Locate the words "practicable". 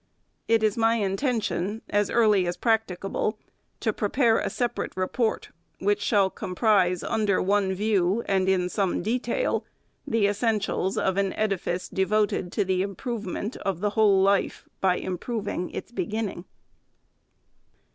2.57-3.37